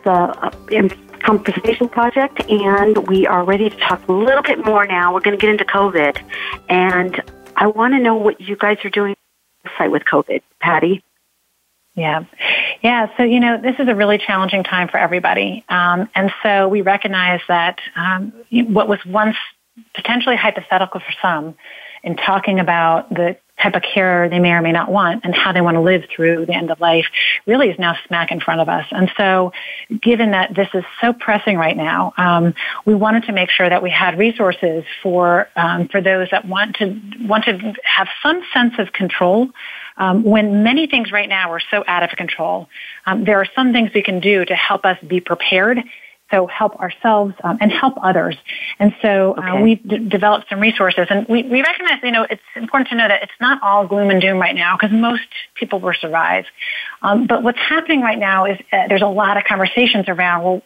[0.05, 0.51] the uh,
[1.21, 5.15] Conversation Project, and we are ready to talk a little bit more now.
[5.15, 6.21] We're going to get into COVID,
[6.69, 7.23] and
[7.57, 9.15] I want to know what you guys are doing
[9.81, 11.03] with COVID, Patty.
[11.95, 12.25] Yeah.
[12.83, 13.09] Yeah.
[13.17, 15.65] So, you know, this is a really challenging time for everybody.
[15.69, 19.37] Um, and so we recognize that um, what was once
[19.95, 21.55] potentially hypothetical for some
[22.03, 25.53] in talking about the type of care they may or may not want and how
[25.53, 27.07] they want to live through the end of life
[27.47, 28.87] really is now smack in front of us.
[28.91, 29.53] And so,
[30.01, 33.83] given that this is so pressing right now, um, we wanted to make sure that
[33.83, 38.75] we had resources for um, for those that want to want to have some sense
[38.79, 39.49] of control.
[39.99, 42.69] Um, when many things right now are so out of control,
[43.05, 45.79] um, there are some things we can do to help us be prepared
[46.33, 48.37] so help ourselves um, and help others.
[48.79, 52.43] And so uh, we've d- developed some resources, and we, we recognize, you know, it's
[52.57, 55.23] important to know that it's not all gloom and doom right now because most
[55.55, 56.47] people will survive.
[57.03, 60.63] Um, but what's happening right now is uh, there's a lot of conversations around, well,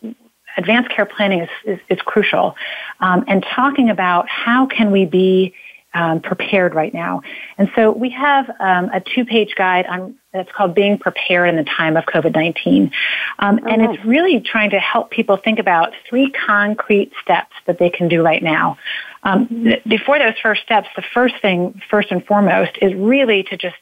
[0.57, 2.55] advanced care planning is, is, is crucial,
[3.00, 5.52] um, and talking about how can we be
[5.96, 7.22] um, prepared right now.
[7.56, 11.64] And so we have um, a two-page guide on that's called Being Prepared in the
[11.64, 12.92] Time of COVID-19.
[13.38, 17.78] Um, oh, and it's really trying to help people think about three concrete steps that
[17.78, 18.76] they can do right now.
[19.22, 23.56] Um, th- before those first steps, the first thing, first and foremost, is really to
[23.56, 23.76] just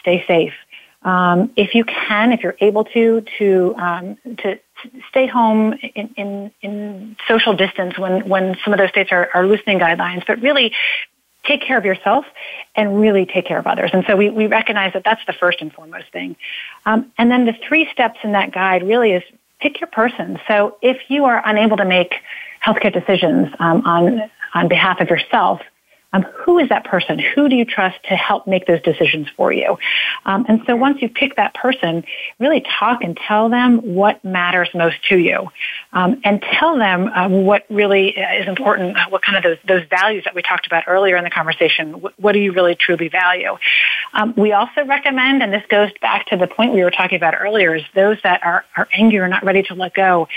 [0.00, 0.54] stay safe.
[1.02, 4.58] Um, if you can, if you're able to, to um, to
[5.08, 9.46] stay home in, in, in social distance when, when some of those states are, are
[9.46, 10.72] loosening guidelines, but really
[11.46, 12.24] take care of yourself
[12.74, 13.90] and really take care of others.
[13.92, 16.36] And so we, we recognize that that's the first and foremost thing.
[16.84, 19.22] Um, and then the three steps in that guide really is
[19.60, 20.38] pick your person.
[20.48, 22.14] So if you are unable to make
[22.64, 25.60] healthcare decisions um, on on behalf of yourself,
[26.12, 27.18] um, who is that person?
[27.18, 29.76] Who do you trust to help make those decisions for you?
[30.24, 32.04] Um, and so once you pick that person,
[32.38, 35.50] really talk and tell them what matters most to you,
[35.92, 38.96] um, and tell them uh, what really is important.
[39.10, 42.00] What kind of those those values that we talked about earlier in the conversation?
[42.00, 43.56] What, what do you really truly value?
[44.14, 47.34] Um, we also recommend, and this goes back to the point we were talking about
[47.38, 50.28] earlier, is those that are are angry or not ready to let go.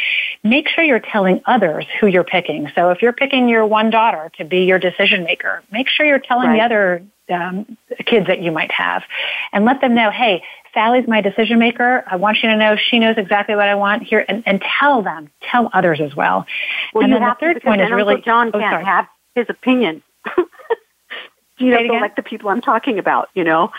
[0.43, 2.69] Make sure you're telling others who you're picking.
[2.75, 6.19] So if you're picking your one daughter to be your decision maker make sure you're
[6.19, 6.57] telling right.
[6.57, 9.03] the other um, kids that you might have
[9.53, 10.43] and let them know, hey,
[10.73, 12.03] Sally's my decision maker.
[12.07, 15.01] I want you to know she knows exactly what I want here and, and tell
[15.01, 16.45] them, tell others as well.
[16.93, 18.85] well and then the third point is really John oh, can't sorry.
[18.85, 20.03] have his opinion.
[21.57, 23.71] you know, like the people I'm talking about, you know,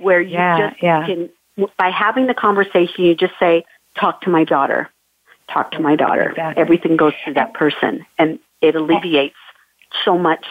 [0.00, 1.06] where you yeah, just yeah.
[1.06, 1.30] can,
[1.78, 3.64] by having the conversation, you just say,
[3.98, 4.90] talk to my daughter,
[5.48, 6.30] talk to my daughter.
[6.30, 6.60] Exactly.
[6.60, 9.36] Everything goes through that person and it alleviates
[10.04, 10.44] so much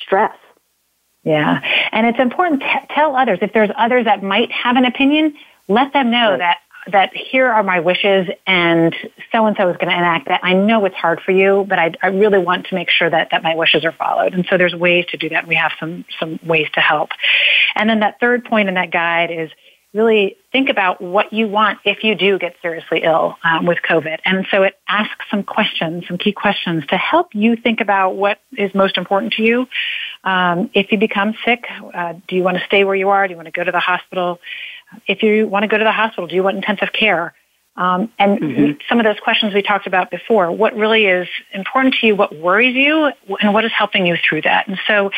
[0.00, 0.36] stress.
[1.24, 1.60] Yeah.
[1.92, 5.34] And it's important to tell others if there's others that might have an opinion,
[5.68, 6.38] let them know right.
[6.38, 6.58] that
[6.90, 8.94] that here are my wishes and
[9.32, 10.40] so and so is going to enact that.
[10.42, 13.28] I know it's hard for you, but I, I really want to make sure that,
[13.32, 14.34] that my wishes are followed.
[14.34, 15.46] And so there's ways to do that.
[15.46, 17.10] We have some, some ways to help.
[17.74, 19.50] And then that third point in that guide is
[19.92, 24.18] really think about what you want if you do get seriously ill um, with COVID.
[24.24, 28.40] And so it asks some questions, some key questions to help you think about what
[28.56, 29.66] is most important to you.
[30.22, 33.26] Um, if you become sick, uh, do you want to stay where you are?
[33.26, 34.38] Do you want to go to the hospital?
[35.06, 37.34] If you want to go to the hospital, do you want intensive care?
[37.76, 38.72] Um, and mm-hmm.
[38.88, 42.36] some of those questions we talked about before, what really is important to you, what
[42.36, 44.68] worries you, and what is helping you through that.
[44.68, 45.10] And so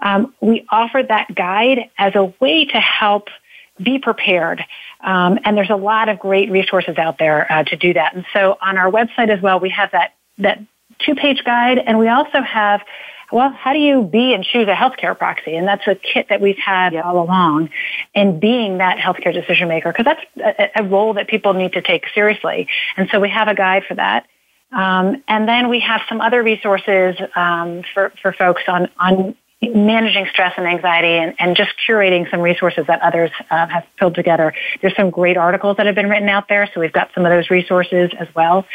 [0.00, 3.28] um, we offer that guide as a way to help
[3.82, 4.64] be prepared.
[5.02, 8.14] Um, and there's a lot of great resources out there uh, to do that.
[8.14, 10.60] And so on our website as well, we have that, that
[10.98, 12.82] two page guide and we also have
[13.32, 15.54] well, how do you be and choose a healthcare proxy?
[15.54, 17.04] And that's a kit that we've had yep.
[17.04, 17.70] all along
[18.14, 21.82] in being that healthcare decision maker, because that's a, a, role that people need to
[21.82, 22.68] take seriously.
[22.96, 24.26] And so we have a guide for that.
[24.72, 30.26] Um, and then we have some other resources um, for, for folks on, on managing
[30.32, 34.54] stress and anxiety and, and just curating some resources that others uh, have pulled together.
[34.80, 37.30] There's some great articles that have been written out there, so we've got some of
[37.30, 38.66] those resources as well.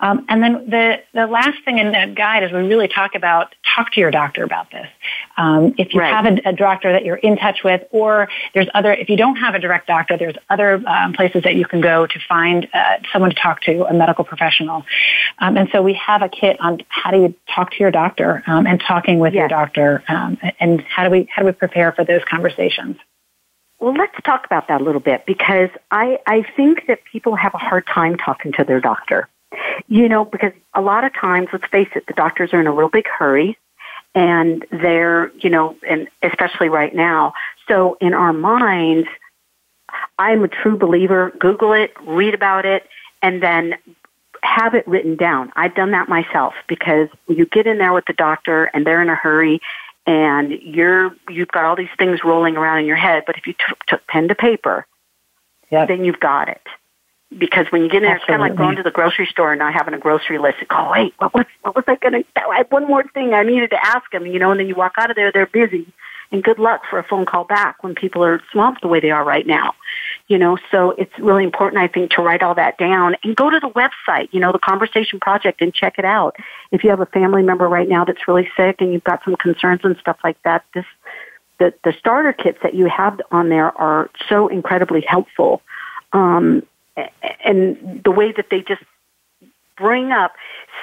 [0.00, 3.54] Um, and then the, the last thing in that guide is we really talk about
[3.76, 4.88] talk to your doctor about this.
[5.36, 6.12] Um, if you Right.
[6.12, 9.36] have a, a doctor that you're in touch with, or there's other, if you don't
[9.36, 12.96] have a direct doctor, there's other um, places that you can go to find uh,
[13.12, 14.84] someone to talk to, a medical professional.
[15.38, 18.42] Um, and so we have a kit on how do you talk to your doctor
[18.46, 21.92] um, and talking with your doctor, um, and how do we how do we prepare
[21.92, 22.96] for those conversations.
[23.80, 27.54] Well, let's talk about that a little bit because I, I think that people have
[27.54, 29.28] a hard time talking to their doctor.
[29.86, 32.72] You know, because a lot of times, let's face it, the doctors are in a
[32.72, 33.56] real big hurry
[34.14, 37.34] and they're, you know, and especially right now.
[37.68, 39.08] So in our minds,
[40.18, 41.32] I'm a true believer.
[41.38, 42.84] Google it, read about it,
[43.22, 43.74] and then
[44.42, 45.52] have it written down.
[45.56, 49.08] I've done that myself because you get in there with the doctor and they're in
[49.08, 49.60] a hurry
[50.06, 53.24] and you're you've got all these things rolling around in your head.
[53.26, 54.86] But if you took took pen to paper,
[55.70, 55.88] Yep.
[55.88, 56.62] then you've got it.
[57.36, 59.50] Because when you get in there, it's kind of like going to the grocery store
[59.52, 60.58] and not having a grocery list.
[60.60, 62.24] And go, wait, what was what was I going to?
[62.36, 64.52] I had one more thing I needed to ask them, you know.
[64.52, 65.86] And then you walk out of there, they're busy.
[66.30, 69.10] And good luck for a phone call back when people are swamped the way they
[69.10, 69.74] are right now.
[70.26, 73.50] You know, so it's really important, I think, to write all that down and go
[73.50, 76.34] to the website, you know, the Conversation Project and check it out.
[76.72, 79.36] If you have a family member right now that's really sick and you've got some
[79.36, 80.86] concerns and stuff like that, this
[81.58, 85.62] the, the starter kits that you have on there are so incredibly helpful.
[86.12, 86.62] Um,
[87.44, 88.82] and the way that they just
[89.76, 90.32] bring up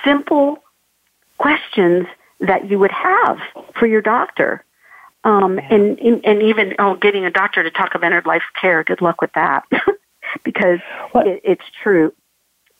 [0.04, 0.64] simple
[1.38, 2.08] questions
[2.40, 3.40] that you would have
[3.78, 4.64] for your doctor.
[5.24, 8.84] Um, and, and and even oh, getting a doctor to talk about end life care.
[8.84, 9.66] Good luck with that,
[10.44, 10.80] because
[11.16, 12.12] it, it's true.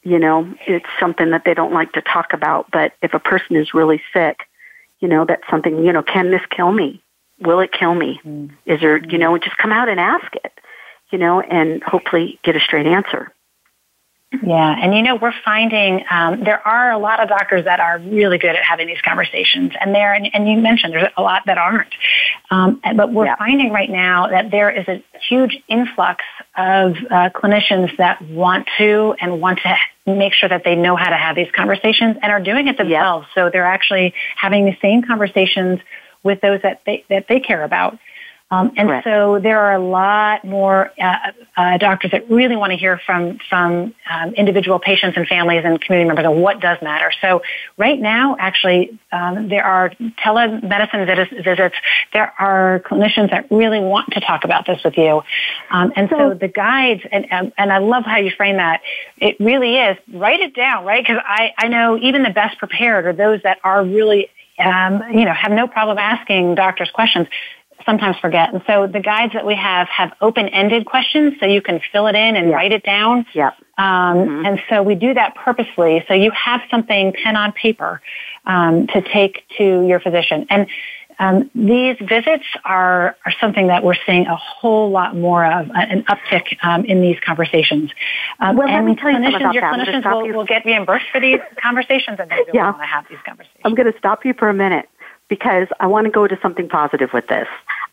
[0.04, 2.72] You know, it's something that they don't like to talk about.
[2.72, 4.40] But if a person is really sick,
[5.00, 5.86] you know, that's something.
[5.86, 7.04] You know, can this kill me?
[7.40, 8.20] Will it kill me?
[8.66, 8.98] Is there?
[8.98, 10.54] You know, just come out and ask it.
[11.12, 13.32] You know, and hopefully get a straight answer.
[14.42, 18.00] Yeah, and you know we're finding um, there are a lot of doctors that are
[18.00, 21.44] really good at having these conversations, and there and, and you mentioned there's a lot
[21.48, 21.94] that aren't.
[22.50, 23.36] Um, but we're Yeah.
[23.36, 26.24] finding right now that there is a huge influx
[26.56, 29.76] of uh, clinicians that want to and want to
[30.06, 33.28] make sure that they know how to have these conversations and are doing it themselves.
[33.36, 35.82] So they're actually having the same conversations
[36.24, 38.00] with those that they that they care about.
[38.52, 39.06] Um, and Correct.
[39.06, 41.16] so there are a lot more uh,
[41.56, 45.80] uh, doctors that really want to hear from from um, individual patients and families and
[45.80, 47.14] community members on what does matter.
[47.22, 47.44] So
[47.78, 49.92] right now, actually, um, there are
[50.24, 51.76] telemedicine vis- visits.
[52.12, 55.24] There are clinicians that really want to talk about this with you,
[55.70, 58.82] um, and so, So- the guides and and and I love how you frame that.
[59.18, 61.02] It really is write it down, right?
[61.02, 64.30] Because I I know even the best prepared are those that are really
[64.60, 67.28] um, you know have no problem asking doctors questions
[67.86, 68.54] sometimes forget.
[68.54, 72.16] And so the guides that we have have open-ended questions so you can fill it
[72.16, 72.56] in and Yeah.
[72.56, 73.26] write it down.
[73.34, 73.54] Yep.
[73.78, 76.04] Um, And so we do that purposely.
[76.08, 78.02] So you have something pen on paper
[78.46, 80.46] um, to take to your physician.
[80.50, 80.68] And
[81.20, 86.04] um, these visits are, are something that we're seeing a whole lot more of, an
[86.04, 87.92] uptick um, in these conversations.
[88.40, 89.74] Um, Well, let me tell you something about your that.
[89.76, 90.34] Clinicians will, you.
[90.34, 92.72] will get reimbursed for these conversations and they really Yeah.
[92.72, 93.62] want to have these conversations.
[93.66, 94.90] I'm going to stop you for a minute
[95.32, 97.48] because I want to go to something positive with this.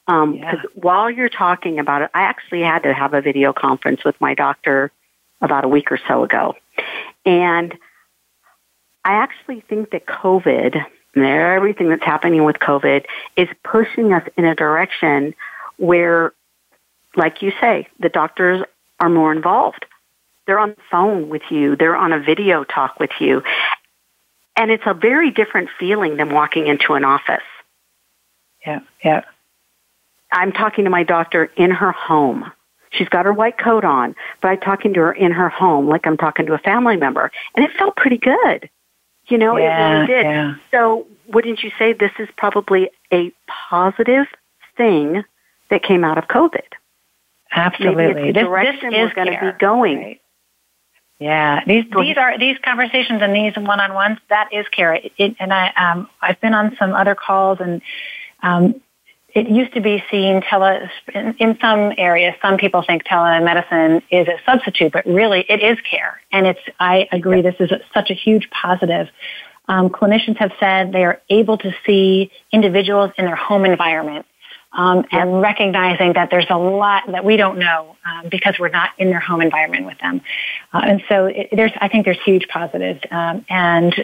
[0.08, 0.50] Um, Yeah.
[0.50, 4.20] Because while you're talking about it, I actually had to have a video conference with
[4.20, 4.90] my doctor
[5.40, 6.56] about a week or so ago.
[7.24, 7.78] And
[9.04, 10.84] I actually think that COVID
[11.14, 13.04] and everything that's happening with COVID
[13.36, 15.32] is pushing us in a direction
[15.76, 16.32] where,
[17.14, 18.64] like you say, the doctors
[18.98, 19.86] are more involved.
[20.46, 21.76] They're on the phone with you.
[21.76, 23.44] They're on a video talk with you.
[24.58, 27.42] And it's a very different feeling than walking into an office.
[28.66, 29.22] Yeah, yeah.
[30.32, 32.50] I'm talking to my doctor in her home.
[32.90, 36.06] She's got her white coat on, but I'm talking to her in her home like
[36.06, 37.30] I'm talking to a family member.
[37.54, 38.68] And it felt pretty good.
[39.28, 40.24] You know, it really did.
[40.24, 40.54] yeah.
[40.70, 43.30] So wouldn't you say this is probably a
[43.70, 44.26] positive
[44.76, 45.22] thing
[45.70, 46.62] that came out of COVID?
[47.52, 48.06] Absolutely.
[48.06, 49.98] Maybe it's the This- direction this we're is going to be going.
[49.98, 50.20] right?
[51.18, 54.18] Yeah, these these are these conversations and these one-on-ones.
[54.30, 54.94] That is care.
[54.94, 57.82] It, it, and I um, I've been on some other calls, and
[58.40, 58.80] um,
[59.34, 62.34] it used to be seen tele in, in some areas.
[62.40, 66.60] Some people think telemedicine is a substitute, but really it is care, and it's.
[66.78, 67.42] I agree.
[67.42, 69.08] This is a, such a huge positive.
[69.66, 74.24] Um, clinicians have said they are able to see individuals in their home environment
[74.72, 78.90] um, and recognizing that there's a lot that we don't know um, because we're not
[78.98, 80.20] in their home environment with them.
[80.72, 83.00] Uh, and so it, there's, I think there's huge positives.
[83.10, 83.94] Um, and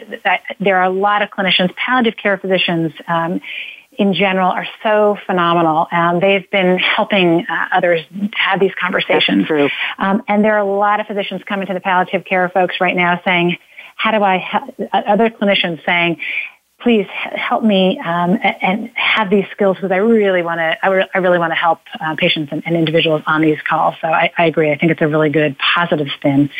[0.60, 3.40] there are a lot of clinicians, palliative care physicians, um,
[3.96, 5.86] in general are so phenomenal.
[5.92, 8.00] Um, they've been helping uh, others
[8.34, 9.46] have these conversations.
[9.98, 12.96] Um, and there are a lot of physicians coming to the palliative care folks right
[12.96, 13.56] now saying,
[13.96, 16.20] how do I, ha- other clinicians saying,
[16.84, 20.76] please help me um, and have these skills because I really want to.
[20.84, 23.94] I, re- I, really want to help uh, patients and, and, individuals on these calls.
[24.02, 24.70] So I, I, agree.
[24.70, 26.50] I think it's a really good positive spin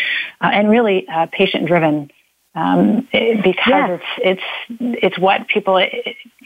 [0.41, 2.11] uh, and really uh, patient driven.
[2.57, 4.01] Um, because yes.
[4.19, 5.91] it's it's it's what people it,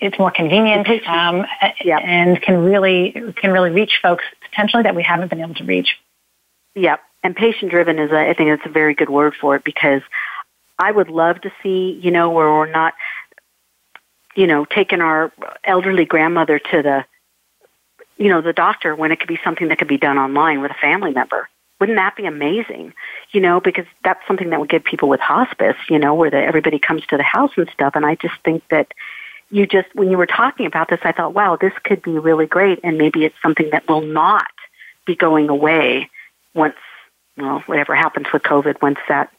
[0.00, 1.44] it's more convenient um,
[1.84, 2.00] yep.
[2.02, 5.96] and can really can really reach folks potentially that we haven't been able to reach.
[6.74, 9.64] Yep, and patient driven is a, I think it's a very good word for it
[9.64, 10.00] because
[10.78, 12.94] I would love to see you know where we're not
[14.38, 15.32] you know, taking our
[15.64, 17.04] elderly grandmother to the,
[18.18, 20.70] you know, the doctor when it could be something that could be done online with
[20.70, 21.48] a family member.
[21.80, 22.94] Wouldn't that be amazing?
[23.32, 26.36] You know, because that's something that would give people with hospice, you know, where the,
[26.36, 27.96] everybody comes to the house and stuff.
[27.96, 28.94] And I just think that
[29.50, 32.46] you just, when you were talking about this, I thought, wow, this could be really
[32.46, 32.78] great.
[32.84, 34.52] And maybe it's something that will not
[35.04, 36.10] be going away
[36.54, 36.76] once,
[37.36, 39.32] well, whatever happens with COVID, once that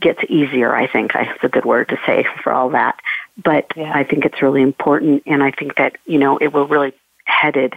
[0.00, 2.98] gets easier, I think is a good word to say for all that.
[3.42, 3.92] But yeah.
[3.94, 6.92] I think it's really important, and I think that you know it will really
[7.24, 7.74] headed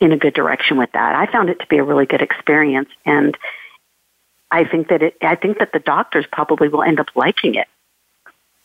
[0.00, 1.14] in a good direction with that.
[1.14, 3.36] I found it to be a really good experience, and
[4.50, 5.16] I think that it.
[5.22, 7.68] I think that the doctors probably will end up liking it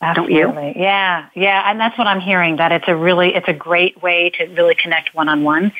[0.01, 0.67] Absolutely.
[0.67, 0.73] You?
[0.77, 2.55] Yeah, yeah, and that's what I'm hearing.
[2.55, 5.73] That it's a really, it's a great way to really connect one on one,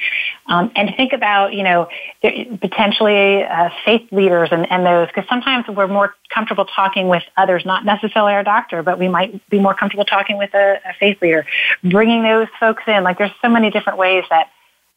[0.45, 1.87] and think about you know
[2.21, 7.65] potentially uh, faith leaders and, and those because sometimes we're more comfortable talking with others,
[7.65, 11.21] not necessarily our doctor, but we might be more comfortable talking with a, a faith
[11.21, 11.45] leader.
[11.83, 14.49] Bringing those folks in, like there's so many different ways that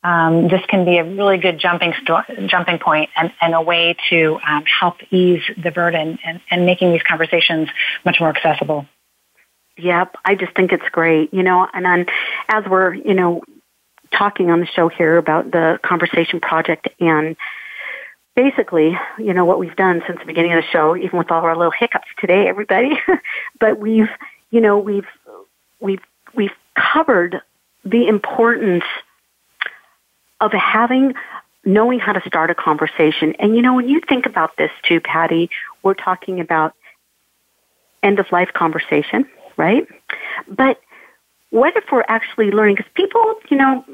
[0.03, 3.95] um, this can be a really good jumping sto- jumping point and, and, a way
[4.11, 7.68] to um, help ease the burden and, and making these conversations
[8.05, 8.85] much more accessible.
[9.79, 12.09] Yep, I just think it's great, you know, and
[12.49, 13.43] as we're, you know,
[14.12, 17.37] talking on the show here about the conversation project and
[18.37, 21.43] basically, you know, what we've done since the beginning of the show, even with all
[21.43, 22.91] our little hiccups today, everybody,
[23.61, 24.11] but we've,
[24.51, 25.07] you know, we've,
[25.81, 26.03] we've,
[26.35, 27.41] we've covered
[27.85, 28.85] the importance
[30.41, 31.14] of having,
[31.64, 33.35] knowing how to start a conversation.
[33.39, 35.49] And, you know, when you think about this too, Patty,
[35.83, 36.75] we're talking about
[38.03, 39.27] end of life conversation
[39.62, 39.86] right?
[40.48, 40.80] But
[41.50, 42.76] what if we're actually learning?
[42.76, 43.84] Because people, you know,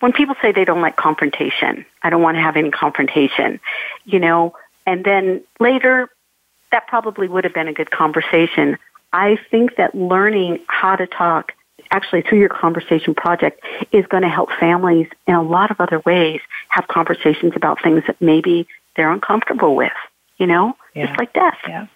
[0.00, 3.60] when people say they don't like confrontation, I don't want to have any confrontation,
[4.04, 4.54] you know,
[4.86, 6.08] and then later,
[6.72, 8.76] that probably would have been a good conversation.
[9.12, 11.52] I think that learning how to talk
[11.92, 16.02] actually through your conversation project is going to help families in a lot of other
[16.04, 19.92] ways have conversations about things that maybe they're uncomfortable with,
[20.38, 21.06] you know, yeah.
[21.06, 21.58] just like death.
[21.66, 21.86] Yeah.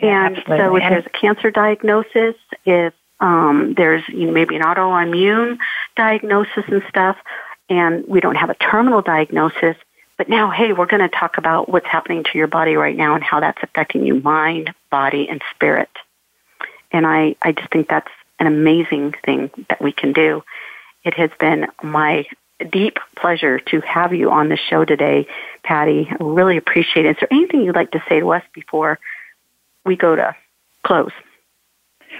[0.00, 0.58] And Absolutely.
[0.58, 2.34] so if there's a cancer diagnosis,
[2.64, 5.58] if um, there's you know, maybe an autoimmune
[5.96, 7.16] diagnosis and stuff,
[7.68, 9.76] and we don't have a terminal diagnosis,
[10.16, 13.14] but now, hey, we're going to talk about what's happening to your body right now
[13.14, 15.90] and how that's affecting you, mind, body, and spirit.
[16.90, 20.42] And I, I just think that's an amazing thing that we can do.
[21.04, 22.26] It has been my
[22.70, 25.28] deep pleasure to have you on the show today,
[25.62, 26.08] Patty.
[26.10, 27.10] I really appreciate it.
[27.10, 28.98] Is there anything you'd like to say to us before
[29.88, 30.36] we go to
[30.84, 31.10] close.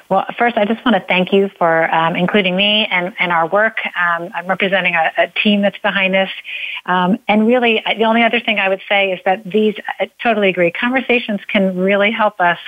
[0.09, 3.47] Well, first, I just want to thank you for um, including me and, and our
[3.47, 3.77] work.
[3.87, 6.31] Um, I'm representing a, a, team that's behind this.
[6.87, 10.49] Um, and really, the only other thing I would say is that these, I totally
[10.49, 12.59] agree, conversations can really help us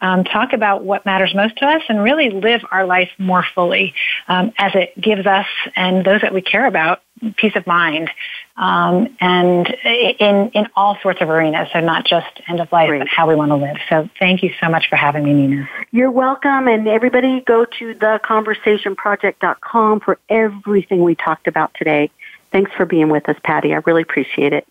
[0.00, 3.94] um, talk about what matters most to us and really live our life more fully
[4.28, 5.46] um, as it gives us
[5.76, 7.02] and those that we care about
[7.36, 8.10] peace of mind
[8.58, 12.98] um, and in in all sorts of arenas so not just end of life Great.
[12.98, 15.66] but how we want to live so thank you so much for having me nina
[15.92, 22.10] you're welcome and everybody go to theconversationproject.com for everything we talked about today
[22.50, 24.66] thanks for being with us patty i really appreciate it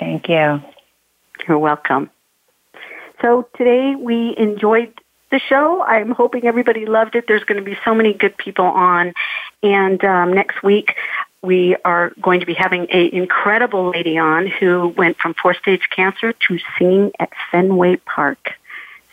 [0.00, 0.60] thank you
[1.46, 2.10] you're welcome
[3.20, 4.92] so today we enjoyed
[5.30, 5.80] the show.
[5.82, 7.24] I'm hoping everybody loved it.
[7.26, 9.14] There's going to be so many good people on.
[9.62, 10.94] And um, next week,
[11.42, 15.88] we are going to be having an incredible lady on who went from four stage
[15.94, 18.38] cancer to singing at Fenway Park.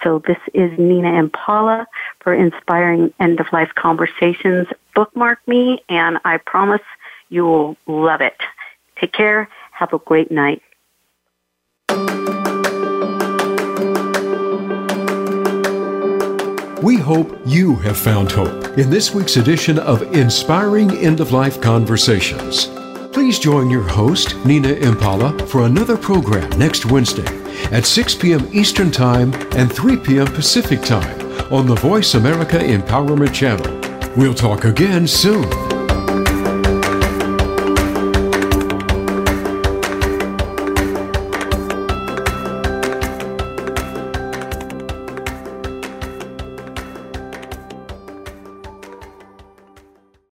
[0.03, 1.88] So this is Nina Impala
[2.21, 4.67] for Inspiring End of Life Conversations.
[4.95, 6.82] Bookmark me, and I promise
[7.30, 8.38] you will love it.
[8.99, 9.49] Take care.
[9.71, 10.61] Have a great night.
[16.82, 21.59] We hope you have found hope in this week's edition of Inspiring End of Life
[21.59, 22.67] Conversations.
[23.11, 27.27] Please join your host, Nina Impala, for another program next Wednesday
[27.73, 28.47] at 6 p.m.
[28.53, 30.27] Eastern Time and 3 p.m.
[30.27, 31.19] Pacific Time
[31.51, 34.15] on the Voice America Empowerment Channel.
[34.15, 35.78] We'll talk again soon.